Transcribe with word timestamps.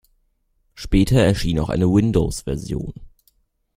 Später 0.73 1.19
erschien 1.21 1.59
auch 1.59 1.69
eine 1.69 1.85
Windows-Version. 1.87 2.93